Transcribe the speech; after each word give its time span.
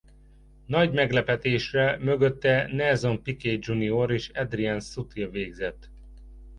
Nagy 0.65 0.93
meglepetésre 0.93 1.97
mögötte 1.97 2.67
Nelson 2.71 3.23
Piquet 3.23 3.65
Jr 3.65 4.11
és 4.11 4.29
Adrian 4.29 4.79
Sutil 4.79 5.29
végzett. 5.29 5.89